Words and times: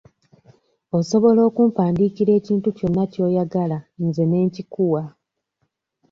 Osobola 0.97 1.41
okumpandiikira 1.49 2.31
ekintu 2.39 2.67
kyonna 2.77 3.03
ky'oyagala 3.11 3.77
nze 4.05 4.23
ne 4.27 4.39
nkikuwa. 4.47 5.01